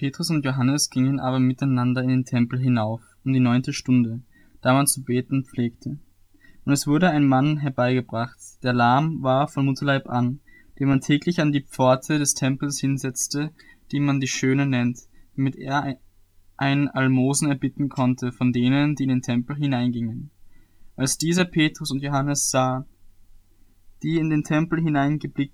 [0.00, 4.22] Petrus und Johannes gingen aber miteinander in den Tempel hinauf, um die neunte Stunde,
[4.62, 5.98] da man zu beten pflegte.
[6.64, 10.40] Und es wurde ein Mann herbeigebracht, der lahm war von Mutterleib an,
[10.78, 13.50] den man täglich an die Pforte des Tempels hinsetzte,
[13.92, 15.00] die man die Schöne nennt,
[15.36, 15.98] damit er
[16.56, 20.30] ein Almosen erbitten konnte von denen, die in den Tempel hineingingen.
[20.96, 22.86] Als dieser Petrus und Johannes sah,
[24.02, 25.52] die in den Tempel hineingehen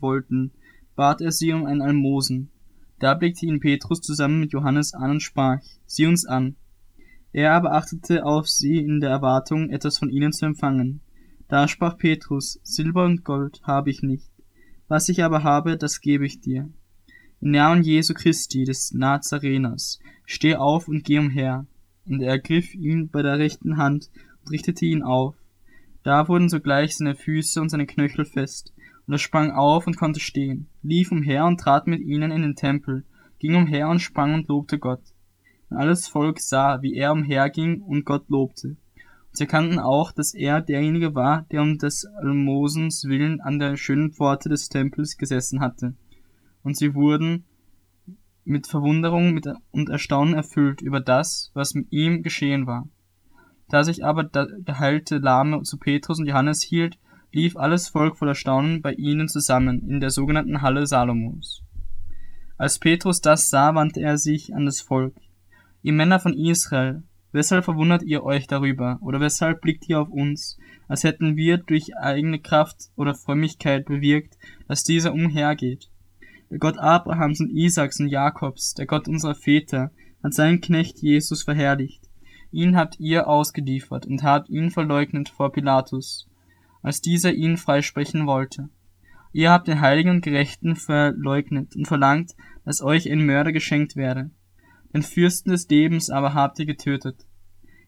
[0.00, 0.52] wollten,
[0.94, 2.50] bat er sie um ein Almosen.
[2.98, 6.56] Da blickte ihn Petrus zusammen mit Johannes an und sprach, sieh uns an.
[7.32, 11.00] Er aber achtete auf sie in der Erwartung, etwas von ihnen zu empfangen.
[11.48, 14.30] Da sprach Petrus, Silber und Gold habe ich nicht.
[14.88, 16.68] Was ich aber habe, das gebe ich dir.
[17.40, 21.66] Im Namen Jesu Christi des Nazareners, steh auf und geh umher.
[22.06, 24.10] Und er ergriff ihn bei der rechten Hand
[24.42, 25.34] und richtete ihn auf.
[26.02, 28.72] Da wurden sogleich seine Füße und seine Knöchel fest,
[29.06, 32.56] und er sprang auf und konnte stehen, lief umher und trat mit ihnen in den
[32.56, 33.04] Tempel,
[33.38, 35.02] ging umher und sprang und lobte Gott.
[35.68, 38.68] Und alles Volk sah, wie er umherging und Gott lobte.
[38.68, 38.76] Und
[39.36, 44.12] sie erkannten auch, dass er derjenige war, der um des Almosens willen an der schönen
[44.12, 45.94] Pforte des Tempels gesessen hatte.
[46.62, 47.44] Und sie wurden
[48.44, 52.88] mit Verwunderung und Erstaunen erfüllt über das, was mit ihm geschehen war.
[53.68, 56.98] Da sich aber der heilte Lahme zu Petrus und Johannes hielt,
[57.32, 61.62] lief alles Volk voller Staunen bei ihnen zusammen in der sogenannten Halle Salomos.
[62.58, 65.14] Als Petrus das sah, wandte er sich an das Volk.
[65.82, 70.58] Ihr Männer von Israel, weshalb verwundert ihr euch darüber, oder weshalb blickt ihr auf uns,
[70.88, 74.36] als hätten wir durch eigene Kraft oder Frömmigkeit bewirkt,
[74.68, 75.90] dass dieser umhergeht?
[76.50, 79.90] Der Gott Abrahams und Isaaks und Jakobs, der Gott unserer Väter,
[80.22, 82.02] hat seinen Knecht Jesus verherrlicht.
[82.50, 86.28] Ihn habt ihr ausgeliefert und habt ihn verleugnet vor Pilatus
[86.82, 88.68] als dieser ihn freisprechen wollte.
[89.32, 92.32] Ihr habt den Heiligen und Gerechten verleugnet und verlangt,
[92.64, 94.30] dass euch ein Mörder geschenkt werde.
[94.92, 97.26] Den Fürsten des Lebens aber habt ihr getötet.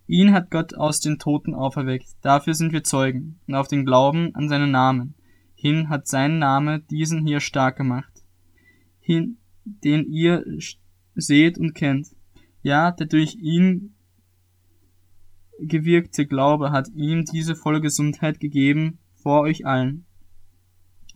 [0.06, 4.34] Ihn hat Gott aus den Toten auferweckt, dafür sind wir Zeugen, und auf den Glauben
[4.34, 5.14] an seinen Namen
[5.64, 8.12] hin hat sein Name diesen hier stark gemacht,
[9.00, 10.44] hin, den ihr
[11.14, 12.08] seht und kennt,
[12.60, 13.93] ja, der durch ihn
[15.66, 20.06] gewirkte Glaube hat ihm diese volle Gesundheit gegeben vor euch allen.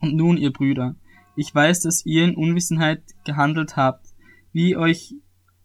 [0.01, 0.95] Und nun, ihr Brüder,
[1.35, 4.07] ich weiß, dass ihr in Unwissenheit gehandelt habt,
[4.51, 5.15] wie euch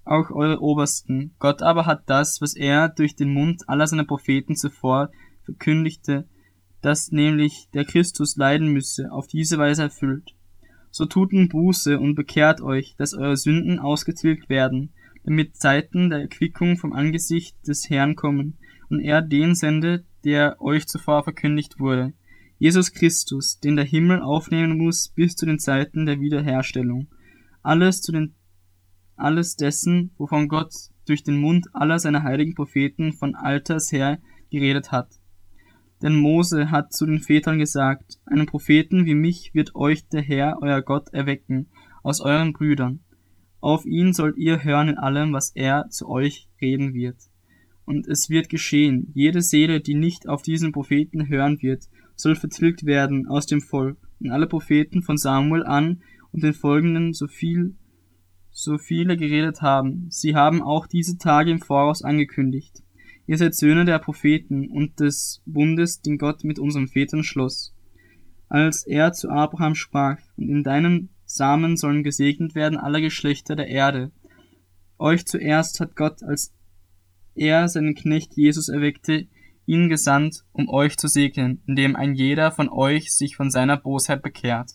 [0.04, 1.34] auch eure Obersten.
[1.38, 5.10] Gott aber hat das, was er durch den Mund aller seiner Propheten zuvor
[5.44, 6.28] verkündigte,
[6.80, 10.34] dass nämlich der Christus leiden müsse, auf diese Weise erfüllt.
[10.90, 14.92] So tut nun Buße und bekehrt euch, dass eure Sünden ausgetilgt werden,
[15.24, 18.58] damit Zeiten der Erquickung vom Angesicht des Herrn kommen,
[18.94, 22.12] und er den sendet, der euch zuvor verkündigt wurde,
[22.58, 27.08] Jesus Christus, den der Himmel aufnehmen muss bis zu den Zeiten der Wiederherstellung.
[27.60, 28.34] Alles zu den,
[29.16, 30.72] alles dessen, wovon Gott
[31.08, 35.08] durch den Mund aller seiner heiligen Propheten von alters her geredet hat.
[36.00, 40.58] Denn Mose hat zu den Vätern gesagt, einen Propheten wie mich wird euch der Herr,
[40.62, 41.66] euer Gott, erwecken,
[42.04, 43.00] aus euren Brüdern.
[43.60, 47.16] Auf ihn sollt ihr hören in allem, was er zu euch reden wird.
[47.86, 51.84] Und es wird geschehen, jede Seele, die nicht auf diesen Propheten hören wird,
[52.16, 53.98] soll vertilgt werden aus dem Volk.
[54.20, 56.02] Und alle Propheten von Samuel an
[56.32, 57.74] und den folgenden so viel,
[58.50, 60.06] so viele geredet haben.
[60.08, 62.82] Sie haben auch diese Tage im Voraus angekündigt.
[63.26, 67.74] Ihr seid Söhne der Propheten und des Bundes, den Gott mit unseren Vätern schloss.
[68.48, 73.68] Als er zu Abraham sprach, und in deinem Samen sollen gesegnet werden alle Geschlechter der
[73.68, 74.12] Erde.
[74.98, 76.54] Euch zuerst hat Gott als
[77.34, 79.26] er seinen Knecht Jesus erweckte,
[79.66, 84.22] ihn gesandt, um euch zu segnen, indem ein jeder von euch sich von seiner Bosheit
[84.22, 84.72] bekehrt.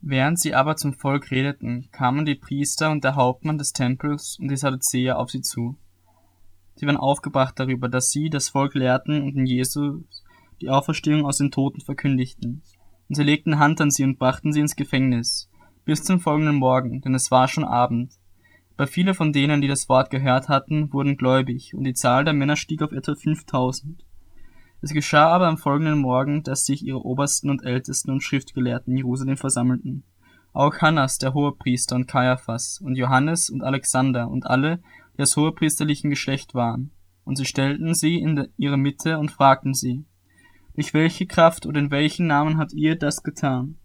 [0.00, 4.48] Während sie aber zum Volk redeten, kamen die Priester und der Hauptmann des Tempels und
[4.48, 5.76] die Sadduzäer auf sie zu.
[6.76, 10.04] Sie waren aufgebracht darüber, dass sie das Volk lehrten und in Jesus
[10.60, 12.62] die Auferstehung aus den Toten verkündigten.
[13.08, 15.50] Und sie legten Hand an sie und brachten sie ins Gefängnis,
[15.86, 18.12] bis zum folgenden Morgen, denn es war schon Abend.
[18.76, 22.34] Aber viele von denen, die das Wort gehört hatten, wurden gläubig, und die Zahl der
[22.34, 24.04] Männer stieg auf etwa 5000.
[24.82, 28.98] Es geschah aber am folgenden Morgen, dass sich ihre Obersten und Ältesten und Schriftgelehrten in
[28.98, 30.02] Jerusalem versammelten.
[30.52, 34.80] Auch Hannas, der Hohepriester, und Kaiaphas, und Johannes und Alexander und alle,
[35.16, 36.90] die aus hohepriesterlichen Geschlecht waren.
[37.24, 40.04] Und sie stellten sie in ihre Mitte und fragten sie,
[40.74, 43.78] durch welche Kraft oder in welchen Namen habt ihr das getan?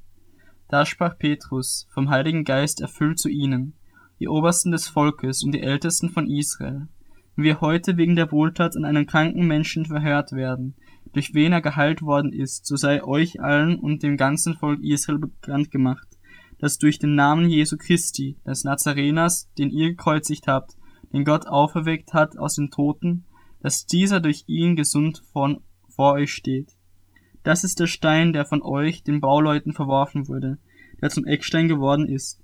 [0.72, 3.74] Da sprach Petrus, vom Heiligen Geist erfüllt zu ihnen,
[4.22, 6.88] die Obersten des Volkes und die Ältesten von Israel,
[7.36, 10.76] wenn wir heute wegen der Wohltat an einem kranken Menschen verhört werden,
[11.12, 15.20] durch wen er geheilt worden ist, so sei euch allen und dem ganzen Volk Israel
[15.20, 16.08] bekannt gemacht,
[16.58, 20.78] dass durch den Namen Jesu Christi, des Nazareners, den ihr gekreuzigt habt,
[21.12, 23.26] den Gott auferweckt hat aus den Toten,
[23.60, 25.60] dass dieser durch ihn gesund von,
[25.90, 26.78] vor euch steht.
[27.44, 30.58] Das ist der Stein, der von euch, den Bauleuten, verworfen wurde,
[31.02, 32.40] der zum Eckstein geworden ist.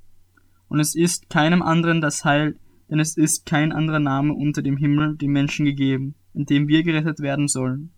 [0.68, 2.58] Und es ist keinem anderen das Heil,
[2.90, 6.84] denn es ist kein anderer Name unter dem Himmel dem Menschen gegeben, in dem wir
[6.84, 7.92] gerettet werden sollen.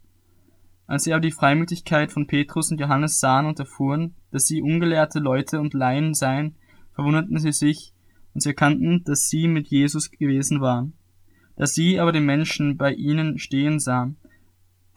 [0.87, 5.19] Als sie aber die Freimütigkeit von Petrus und Johannes sahen und erfuhren, dass sie ungelehrte
[5.19, 6.55] Leute und Laien seien,
[6.93, 7.93] verwunderten sie sich,
[8.33, 10.93] und sie erkannten, dass sie mit Jesus gewesen waren.
[11.55, 14.17] Da sie aber den Menschen bei ihnen stehen sahen,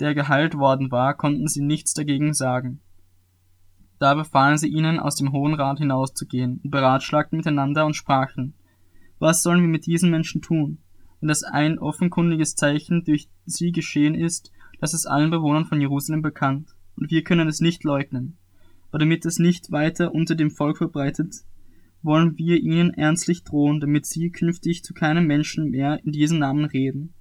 [0.00, 2.80] der geheilt worden war, konnten sie nichts dagegen sagen.
[3.98, 8.54] Da befahlen sie ihnen, aus dem Hohen Rat hinauszugehen, und beratschlagten miteinander und sprachen,
[9.18, 10.78] was sollen wir mit diesen Menschen tun?
[11.20, 14.50] Wenn das ein offenkundiges Zeichen durch sie geschehen ist,
[14.80, 18.36] das ist allen Bewohnern von Jerusalem bekannt, und wir können es nicht leugnen.
[18.90, 21.44] Aber damit es nicht weiter unter dem Volk verbreitet,
[22.02, 26.64] wollen wir ihnen ernstlich drohen, damit sie künftig zu keinem Menschen mehr in diesem Namen
[26.64, 27.14] reden.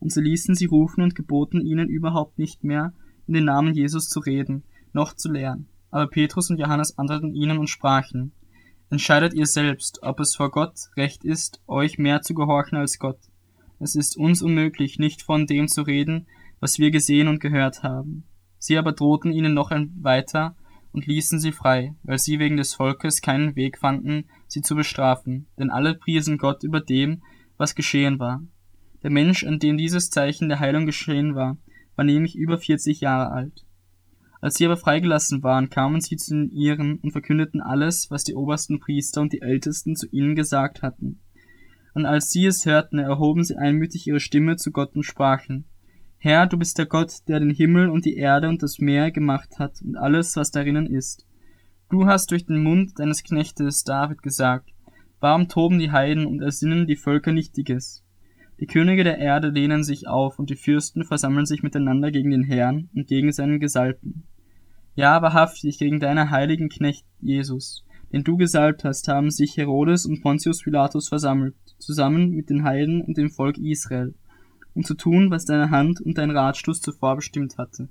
[0.00, 2.92] Und sie ließen sie rufen und geboten ihnen überhaupt nicht mehr
[3.26, 5.66] in den Namen Jesus zu reden, noch zu lehren.
[5.90, 8.32] Aber Petrus und Johannes antworteten ihnen und sprachen,
[8.90, 13.18] Entscheidet ihr selbst, ob es vor Gott recht ist, euch mehr zu gehorchen als Gott.
[13.80, 16.26] Es ist uns unmöglich, nicht von dem zu reden,
[16.60, 18.24] was wir gesehen und gehört haben.
[18.58, 20.56] Sie aber drohten ihnen noch weiter
[20.92, 25.48] und ließen sie frei, weil sie wegen des Volkes keinen Weg fanden, sie zu bestrafen,
[25.58, 27.22] denn alle priesen Gott über dem,
[27.56, 28.42] was geschehen war.
[29.04, 31.58] Der Mensch, an dem dieses Zeichen der Heilung geschehen war,
[31.94, 33.66] war nämlich über 40 Jahre alt.
[34.40, 38.34] Als sie aber freigelassen waren, kamen sie zu den ihren und verkündeten alles, was die
[38.34, 41.20] obersten Priester und die Ältesten zu ihnen gesagt hatten.
[41.92, 45.66] Und als sie es hörten, erhoben sie einmütig ihre Stimme zu Gott und sprachen,
[46.16, 49.58] Herr, du bist der Gott, der den Himmel und die Erde und das Meer gemacht
[49.58, 51.26] hat und alles, was darinnen ist.
[51.90, 54.70] Du hast durch den Mund deines Knechtes David gesagt,
[55.20, 58.03] warum toben die Heiden und ersinnen die Völker Nichtiges?
[58.60, 62.44] Die Könige der Erde lehnen sich auf und die Fürsten versammeln sich miteinander gegen den
[62.44, 64.24] Herrn und gegen seinen Gesalbten.
[64.94, 70.22] Ja, wahrhaftig gegen deine heiligen Knecht Jesus, den du gesalbt hast, haben sich Herodes und
[70.22, 74.14] Pontius Pilatus versammelt, zusammen mit den Heiden und dem Volk Israel
[74.74, 77.88] um zu tun, was deine Hand und dein Ratschluss zuvor bestimmt hatte,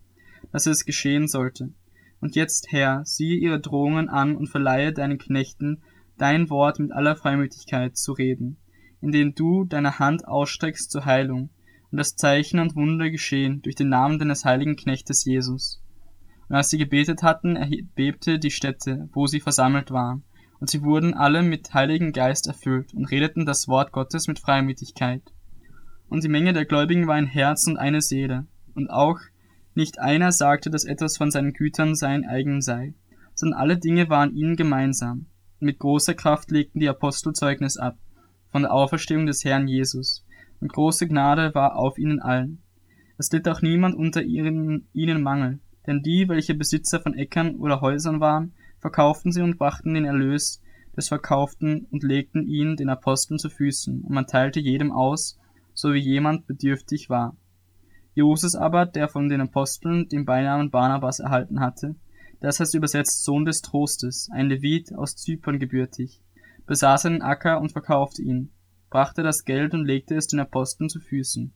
[0.52, 1.72] dass es geschehen sollte.
[2.20, 5.82] Und jetzt, Herr, siehe ihre Drohungen an und verleihe deinen Knechten
[6.18, 8.58] dein Wort mit aller Freimütigkeit zu reden,
[9.04, 11.50] indem du deine Hand ausstreckst zur Heilung,
[11.92, 15.84] und das Zeichen und Wunder geschehen durch den Namen deines heiligen Knechtes Jesus.
[16.50, 20.24] Und als sie gebetet hatten, erbebte die Stätte, wo sie versammelt waren,
[20.60, 25.22] und sie wurden alle mit Heiligen Geist erfüllt und redeten das Wort Gottes mit Freimütigkeit
[26.14, 28.46] und die Menge der Gläubigen war ein Herz und eine Seele.
[28.76, 29.20] Und auch
[29.74, 32.94] nicht einer sagte, dass etwas von seinen Gütern sein eigen sei,
[33.34, 35.26] sondern alle Dinge waren ihnen gemeinsam.
[35.60, 37.98] Und mit großer Kraft legten die Apostel Zeugnis ab
[38.54, 40.24] von der Auferstehung des Herrn Jesus,
[40.62, 42.62] und große Gnade war auf ihnen allen.
[43.18, 47.82] Es litt auch niemand unter ihren, ihnen Mangel, denn die, welche Besitzer von Äckern oder
[47.82, 50.62] Häusern waren, verkauften sie und brachten den Erlös
[50.96, 55.40] des Verkauften und legten ihn den Aposteln zu Füßen, und man teilte jedem aus,
[55.74, 57.36] so wie jemand bedürftig war.
[58.14, 61.96] Joses aber, der von den Aposteln den Beinamen Barnabas erhalten hatte,
[62.40, 66.23] das heißt übersetzt Sohn des Trostes, ein Levit aus Zypern gebürtig,
[66.66, 68.52] besaß einen Acker und verkaufte ihn,
[68.90, 71.54] brachte das Geld und legte es den Aposteln zu Füßen.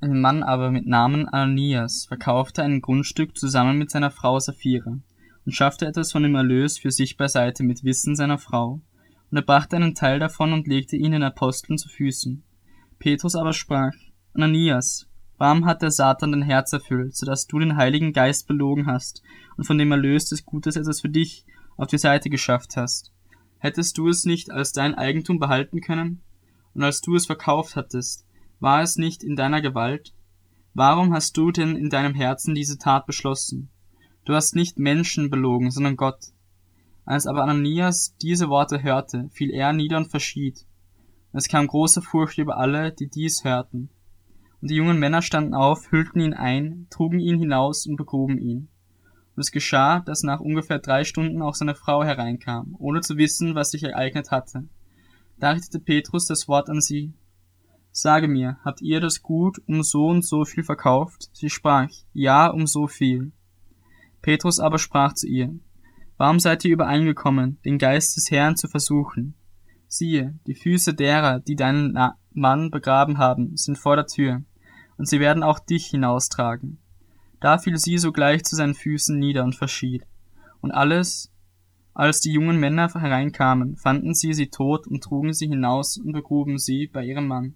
[0.00, 5.00] Ein Mann aber mit Namen Ananias verkaufte ein Grundstück zusammen mit seiner Frau Sapphira
[5.46, 8.82] und schaffte etwas von dem Erlös für sich beiseite mit Wissen seiner Frau.
[9.30, 12.44] Und er brachte einen Teil davon und legte ihn den Aposteln zu Füßen.
[12.98, 13.92] Petrus aber sprach,
[14.34, 18.86] Ananias, warum hat der Satan dein Herz erfüllt, so dass du den Heiligen Geist belogen
[18.86, 19.22] hast
[19.56, 21.44] und von dem Erlös des Gutes etwas für dich
[21.76, 23.12] auf die Seite geschafft hast?
[23.58, 26.22] Hättest du es nicht als dein Eigentum behalten können?
[26.74, 28.26] Und als du es verkauft hattest,
[28.60, 30.14] war es nicht in deiner Gewalt?
[30.74, 33.70] Warum hast du denn in deinem Herzen diese Tat beschlossen?
[34.26, 36.32] Du hast nicht Menschen belogen, sondern Gott.
[37.04, 40.66] Als aber Ananias diese Worte hörte, fiel er nieder und verschied.
[41.32, 43.88] Es kam große Furcht über alle, die dies hörten.
[44.60, 48.68] Und die jungen Männer standen auf, hüllten ihn ein, trugen ihn hinaus und begruben ihn.
[49.34, 53.54] Und es geschah, dass nach ungefähr drei Stunden auch seine Frau hereinkam, ohne zu wissen,
[53.54, 54.64] was sich ereignet hatte.
[55.38, 57.12] Da richtete Petrus das Wort an sie.
[57.92, 61.28] Sage mir, habt ihr das Gut um so und so viel verkauft?
[61.32, 63.32] Sie sprach, ja, um so viel.
[64.22, 65.54] Petrus aber sprach zu ihr,
[66.16, 69.34] Warum seid ihr übereingekommen, den Geist des Herrn zu versuchen?
[69.88, 71.96] siehe, die Füße derer, die deinen
[72.36, 74.42] Mann begraben haben, sind vor der Tür,
[74.98, 76.78] und sie werden auch dich hinaustragen.
[77.40, 80.06] Da fiel sie sogleich zu seinen Füßen nieder und verschied.
[80.60, 81.32] Und alles,
[81.94, 86.58] als die jungen Männer hereinkamen, fanden sie sie tot und trugen sie hinaus und begruben
[86.58, 87.54] sie bei ihrem Mann.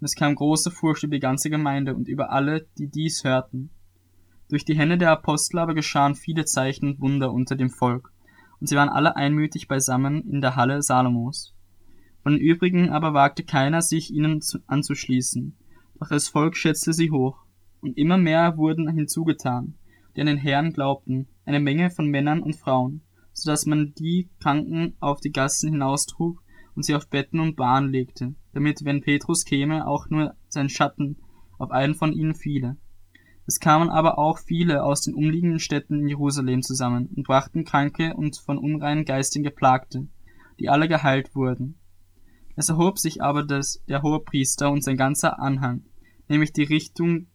[0.00, 3.70] Und es kam große Furcht über die ganze Gemeinde und über alle, die dies hörten.
[4.50, 8.12] Durch die Hände der Apostel aber geschahen viele Zeichen und Wunder unter dem Volk,
[8.60, 11.53] und sie waren alle einmütig beisammen in der Halle Salomos.
[12.24, 15.56] Von den übrigen aber wagte keiner, sich ihnen anzuschließen,
[16.00, 17.44] doch das Volk schätzte sie hoch,
[17.82, 19.74] und immer mehr wurden hinzugetan,
[20.16, 23.02] die an den Herrn glaubten, eine Menge von Männern und Frauen,
[23.34, 26.42] so dass man die Kranken auf die Gassen hinaustrug
[26.74, 31.18] und sie auf Betten und Bahn legte, damit, wenn Petrus käme, auch nur sein Schatten
[31.58, 32.78] auf einen von ihnen fiele.
[33.46, 38.14] Es kamen aber auch viele aus den umliegenden Städten in Jerusalem zusammen und brachten Kranke
[38.14, 40.08] und von unreinen Geistern Geplagte,
[40.58, 41.78] die alle geheilt wurden.
[42.56, 45.82] Es erhob sich aber das, der hohe Priester und sein ganzer Anhang,
[46.28, 47.26] nämlich die Richtung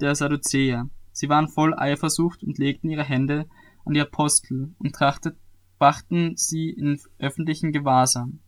[0.00, 0.88] der Sadduzäer.
[1.12, 3.48] Sie waren voll Eifersucht und legten ihre Hände
[3.84, 5.36] an die Apostel und trachtet,
[5.78, 8.40] brachten sie in öffentlichen Gewahrsam.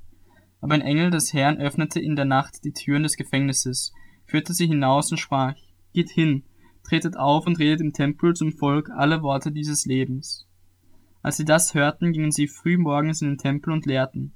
[0.61, 3.93] Aber ein Engel des Herrn öffnete in der Nacht die Türen des Gefängnisses,
[4.26, 5.55] führte sie hinaus und sprach,
[5.93, 6.45] Geht hin,
[6.85, 10.47] tretet auf und redet im Tempel zum Volk alle Worte dieses Lebens.
[11.23, 14.33] Als sie das hörten, gingen sie früh morgens in den Tempel und lehrten.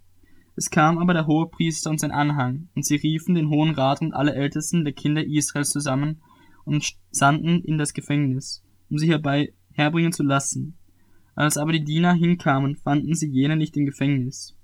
[0.57, 4.01] Es kam aber der hohe Priester und sein Anhang, und sie riefen den Hohen Rat
[4.01, 6.23] und alle Ältesten der Kinder Israels zusammen
[6.65, 10.79] und sandten in das Gefängnis, um sie herbei herbringen zu lassen.
[11.35, 14.57] Als aber die Diener hinkamen, fanden sie jene nicht im Gefängnis.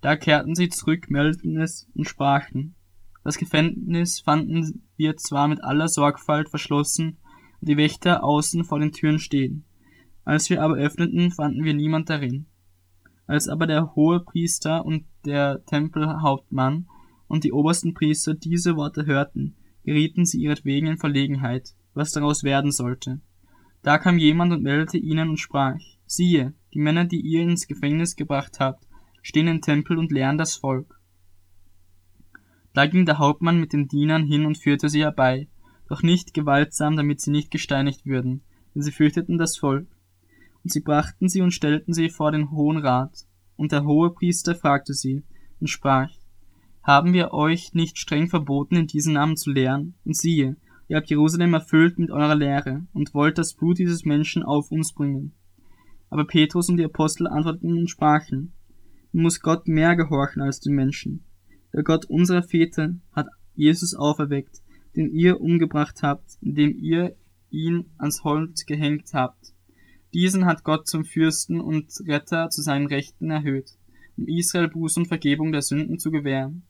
[0.00, 2.74] Da kehrten sie zurück, meldeten es und sprachen.
[3.22, 7.18] Das Gefängnis fanden wir zwar mit aller Sorgfalt verschlossen
[7.60, 9.64] und die Wächter außen vor den Türen stehen.
[10.24, 12.46] Als wir aber öffneten, fanden wir niemand darin.
[13.26, 16.86] Als aber der hohe Priester und der Tempelhauptmann
[17.28, 22.72] und die obersten Priester diese Worte hörten, gerieten sie ihretwegen in Verlegenheit, was daraus werden
[22.72, 23.20] sollte.
[23.82, 28.16] Da kam jemand und meldete ihnen und sprach, siehe, die Männer, die ihr ins Gefängnis
[28.16, 28.86] gebracht habt,
[29.22, 31.00] stehen im Tempel und lehren das Volk.
[32.72, 35.48] Da ging der Hauptmann mit den Dienern hin und führte sie herbei,
[35.88, 38.42] doch nicht gewaltsam, damit sie nicht gesteinigt würden,
[38.74, 39.88] denn sie fürchteten das Volk.
[40.62, 43.26] Und sie brachten sie und stellten sie vor den Hohen Rat.
[43.56, 45.22] Und der hohe Priester fragte sie
[45.60, 46.10] und sprach,
[46.82, 49.94] haben wir euch nicht streng verboten, in diesen Namen zu lehren?
[50.04, 54.44] Und siehe, ihr habt Jerusalem erfüllt mit eurer Lehre und wollt das Blut dieses Menschen
[54.44, 55.32] auf uns bringen.
[56.10, 58.52] Aber Petrus und die Apostel antworteten und sprachen,
[59.10, 61.24] muss Gott mehr gehorchen als den Menschen.
[61.72, 64.62] Der Gott unserer Väter hat Jesus auferweckt,
[64.94, 67.16] den ihr umgebracht habt, indem ihr
[67.50, 69.55] ihn ans Holz gehängt habt.
[70.16, 73.72] Diesen hat Gott zum Fürsten und Retter zu seinen Rechten erhöht,
[74.16, 76.62] um Israel Buß und Vergebung der Sünden zu gewähren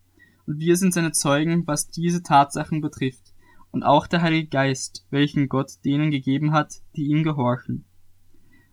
[0.49, 3.35] und wir sind seine Zeugen, was diese Tatsachen betrifft,
[3.71, 7.85] und auch der Heilige Geist, welchen Gott denen gegeben hat, die ihm gehorchen.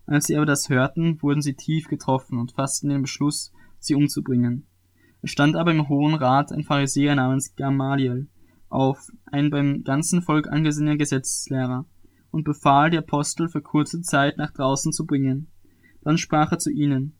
[0.06, 4.66] Als sie aber das hörten, wurden sie tief getroffen und fassten den Beschluss, sie umzubringen.
[5.22, 8.26] Es stand aber im Hohen Rat ein Pharisäer namens Gamaliel
[8.68, 11.86] auf, ein beim ganzen Volk angesehener Gesetzeslehrer,
[12.34, 15.46] und befahl, die Apostel für kurze Zeit nach draußen zu bringen.
[16.02, 17.16] Dann sprach er zu ihnen,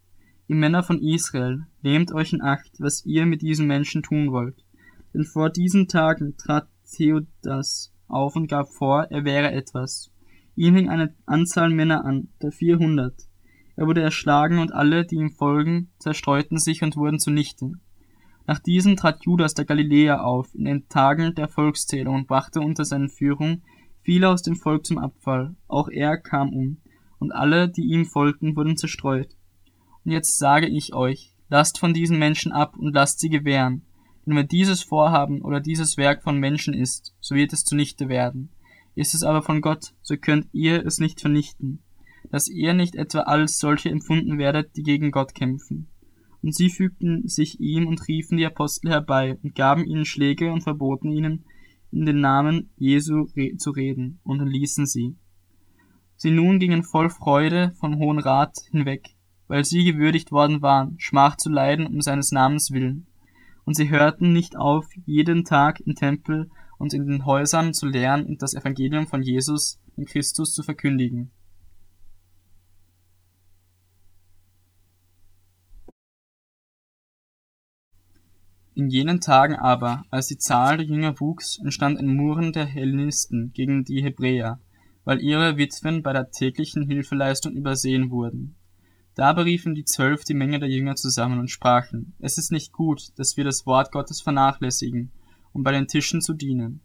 [0.46, 4.62] Ihr Männer von Israel, nehmt euch in Acht, was ihr mit diesen Menschen tun wollt.
[5.14, 10.10] Denn vor diesen Tagen trat Theodas auf und gab vor, er wäre etwas.
[10.54, 13.28] Ihm hing eine Anzahl Männer an, der vierhundert.
[13.76, 17.72] Er wurde erschlagen und alle, die ihm folgen, zerstreuten sich und wurden zunichte.
[18.46, 22.84] Nach diesem trat Judas der Galiläer auf in den Tagen der Volkszählung und brachte unter
[22.84, 23.62] seinen Führung
[24.04, 25.56] viele aus dem Volk zum Abfall.
[25.66, 26.76] Auch er kam um,
[27.18, 29.34] und alle, die ihm folgten, wurden zerstreut.
[30.04, 33.82] Und jetzt sage ich euch, lasst von diesen Menschen ab und lasst sie gewähren.
[34.26, 38.50] Denn wenn dieses Vorhaben oder dieses Werk von Menschen ist, so wird es zunichte werden.
[38.94, 41.80] Ist es aber von Gott, so könnt ihr es nicht vernichten,
[42.30, 45.88] dass ihr nicht etwa als solche empfunden werdet, die gegen Gott kämpfen.
[46.42, 50.62] Und sie fügten sich ihm und riefen die Apostel herbei und gaben ihnen Schläge und
[50.62, 51.44] verboten ihnen,
[51.94, 53.26] in den Namen Jesu
[53.58, 55.16] zu reden, und entließen sie.
[56.16, 59.10] Sie nun gingen voll Freude vom Hohen Rat hinweg,
[59.46, 63.06] weil sie gewürdigt worden waren, Schmach zu leiden um seines Namens willen.
[63.64, 68.26] Und sie hörten nicht auf, jeden Tag im Tempel und in den Häusern zu lehren
[68.26, 71.30] und das Evangelium von Jesus, in Christus, zu verkündigen.
[78.76, 83.52] In jenen Tagen aber, als die Zahl der Jünger wuchs, entstand ein Murren der Hellenisten
[83.52, 84.58] gegen die Hebräer,
[85.04, 88.56] weil ihre Witwen bei der täglichen Hilfeleistung übersehen wurden.
[89.14, 93.16] Da beriefen die Zwölf die Menge der Jünger zusammen und sprachen, es ist nicht gut,
[93.16, 95.12] dass wir das Wort Gottes vernachlässigen,
[95.52, 96.80] um bei den Tischen zu dienen.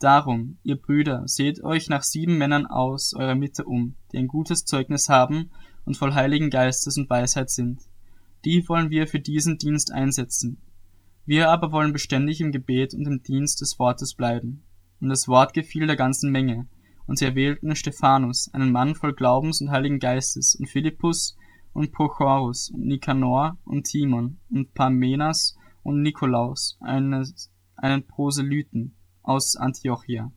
[0.00, 4.66] Darum, ihr Brüder, seht euch nach sieben Männern aus eurer Mitte um, die ein gutes
[4.66, 5.50] Zeugnis haben
[5.86, 7.80] und voll Heiligen Geistes und Weisheit sind.
[8.44, 10.60] Die wollen wir für diesen Dienst einsetzen.
[11.24, 14.64] Wir aber wollen beständig im Gebet und im Dienst des Wortes bleiben.
[15.00, 16.66] Und das Wort gefiel der ganzen Menge,
[17.06, 21.36] und sie erwählten Stephanus, einen Mann voll Glaubens und Heiligen Geistes, und Philippus,
[21.72, 30.32] und Prochorus und Nikanor und Timon und Parmenas und Nikolaus, eines, einen Proselyten aus Antiochia.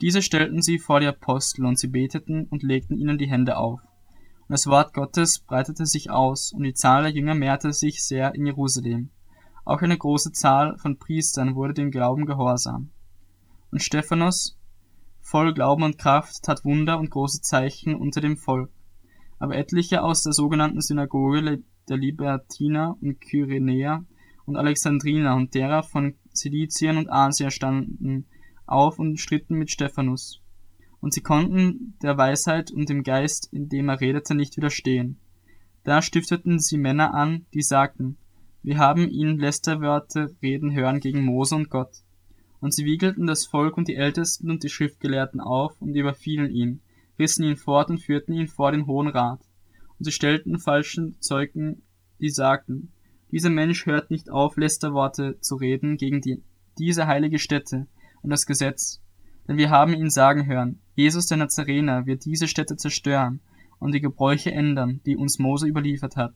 [0.00, 3.80] Diese stellten sie vor die Apostel und sie beteten und legten ihnen die Hände auf.
[3.80, 8.34] Und das Wort Gottes breitete sich aus und die Zahl der Jünger mehrte sich sehr
[8.34, 9.10] in Jerusalem.
[9.64, 12.90] Auch eine große Zahl von Priestern wurde dem Glauben gehorsam.
[13.70, 14.58] Und Stephanus,
[15.20, 18.70] voll Glauben und Kraft, tat Wunder und große Zeichen unter dem Volk
[19.42, 24.04] aber etliche aus der sogenannten Synagoge der Libertiner und Kyrenäer
[24.46, 28.26] und Alexandriner und derer von Silizien und Asia standen
[28.66, 30.40] auf und stritten mit Stephanus.
[31.00, 35.18] Und sie konnten der Weisheit und dem Geist, in dem er redete, nicht widerstehen.
[35.82, 38.18] Da stifteten sie Männer an, die sagten,
[38.62, 42.02] wir haben ihn Lästerwörter reden hören gegen Mose und Gott.
[42.60, 46.80] Und sie wiegelten das Volk und die Ältesten und die Schriftgelehrten auf und überfielen ihn,
[47.18, 49.40] rissen ihn fort und führten ihn vor den Hohen Rat.
[49.98, 51.82] Und sie stellten falschen Zeugen,
[52.20, 52.92] die sagten,
[53.32, 56.40] dieser Mensch hört nicht auf, Lästerworte zu reden gegen die,
[56.78, 57.88] diese heilige Stätte
[58.22, 59.02] und das Gesetz.
[59.48, 63.40] Denn wir haben ihn sagen hören, Jesus der Nazarener wird diese Stätte zerstören
[63.80, 66.34] und die Gebräuche ändern, die uns Mose überliefert hat.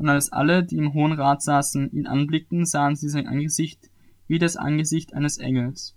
[0.00, 3.90] Und als alle, die im Hohen Rat saßen, ihn anblickten, sahen sie sein Angesicht
[4.28, 5.94] wie das Angesicht eines Engels